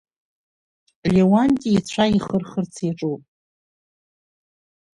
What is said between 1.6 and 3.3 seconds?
ицәа ихырхырц иаҿуп.